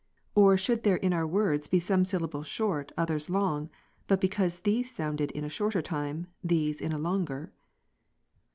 [0.33, 3.69] Or, should there in our words be some syllables short, others long,
[4.07, 7.53] but because those sounded in a shorter time, these in a longer